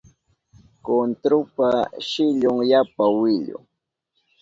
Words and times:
Kuntrupa 0.83 1.69
shillun 2.07 2.57
yapa 2.71 3.05
wilu 3.19 3.59